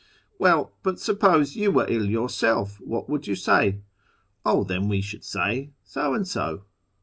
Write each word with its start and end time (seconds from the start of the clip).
'Well, 0.39 0.73
but 0.81 0.99
suppose 0.99 1.55
you 1.55 1.69
were 1.69 1.85
ill 1.87 2.09
yourself 2.09 2.77
what 2.81 3.07
would 3.07 3.27
you 3.27 3.35
siy?"" 3.35 3.81
Oh, 4.47 4.63
then 4.63 4.87
we 4.87 4.99
should 4.99 5.23
say 5.23 5.73
so 5.83 6.15
and 6.15 6.27
so." 6.27 6.63